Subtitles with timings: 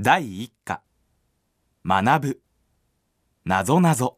[0.00, 0.80] 第一課
[1.84, 2.40] 学ぶ
[3.44, 4.16] なぞなぞ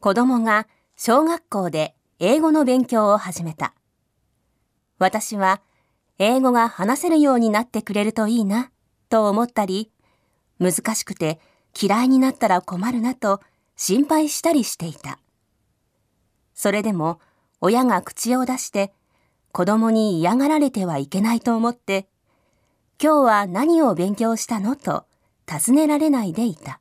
[0.00, 0.66] 子供が
[0.96, 3.74] 小学校で英語の勉強を始めた。
[4.98, 5.62] 私は
[6.18, 8.72] 英語が話せるようになってくれるといいな
[9.10, 9.92] と思ったり、
[10.58, 11.38] 難しくて
[11.80, 13.40] 嫌いになったら困るなと
[13.76, 15.20] 心配したりしていた。
[16.52, 17.20] それでも
[17.60, 18.92] 親が口を出して
[19.52, 22.08] 子供に嫌がられてはいけないと思って
[23.00, 24.74] 今日は何を勉強したの？
[24.74, 25.04] と
[25.46, 26.80] 尋ねられないでいた。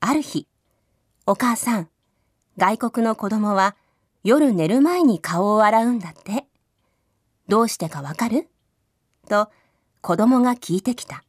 [0.00, 0.48] ある日、
[1.26, 1.90] お母さん、
[2.56, 3.76] 外国の子供は
[4.24, 6.46] 夜寝る前に顔を洗うんだって。
[7.46, 8.48] どうしてかわかる？
[9.28, 9.50] と
[10.00, 11.22] 子供が聞いてきた。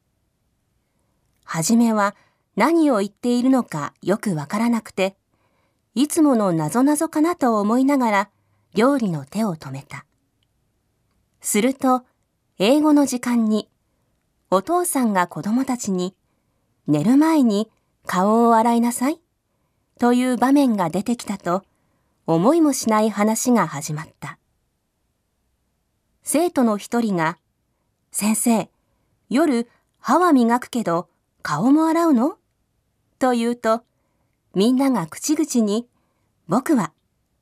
[1.44, 2.16] はじめは
[2.56, 5.18] 何を言っているのかよくわからなくて、
[5.94, 8.30] いつもの謎々かなと思いながら
[8.76, 10.06] 料理の手を止めた。
[11.42, 12.04] すると、
[12.60, 13.70] 英語の時間に、
[14.50, 16.16] お父さんが子供たちに、
[16.88, 17.70] 寝る前に
[18.08, 19.22] 顔を洗いなさい、
[20.00, 21.64] という場面が出てきたと、
[22.26, 24.40] 思いもしない話が始まった。
[26.24, 27.38] 生徒の一人が、
[28.12, 28.72] 先生、
[29.30, 31.10] 夜歯は磨くけど
[31.44, 32.38] 顔も洗うの？
[33.20, 33.84] と言うと、
[34.56, 35.88] みんなが口々に、
[36.48, 36.92] 僕は、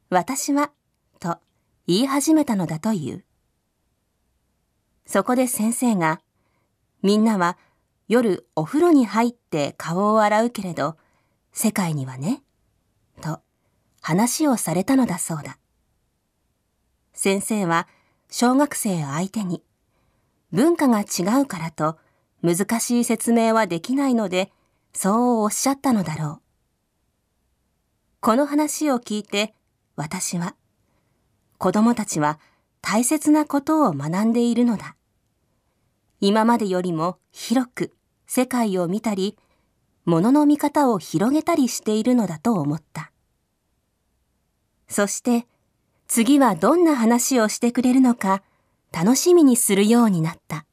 [0.09, 0.71] 私は、
[1.21, 1.37] と
[1.87, 3.23] 言い始めたのだという。
[5.05, 6.21] そこで先生が、
[7.01, 7.57] みんなは
[8.07, 10.97] 夜お風呂に入って顔を洗うけれど、
[11.53, 12.41] 世界にはね、
[13.21, 13.39] と
[14.01, 15.57] 話をされたのだそうだ。
[17.13, 17.87] 先生は
[18.29, 19.63] 小学生相手に、
[20.51, 21.97] 文化が違うからと
[22.41, 24.51] 難しい説明はできないので、
[24.93, 26.41] そうおっしゃったのだろう。
[28.21, 29.53] この話を聞いて、
[29.95, 30.55] 私は、
[31.57, 32.39] 子供たちは
[32.87, 34.95] 大切なことを学んでいるのだ。
[36.21, 37.91] 今までよりも広く
[38.27, 39.39] 世界を見たり、
[40.05, 43.11] 物の見方を広げたりしているのだと思った。
[44.87, 45.47] そして
[46.07, 48.43] 次はどんな話をしてくれるのか
[48.91, 50.67] 楽しみにするようになった。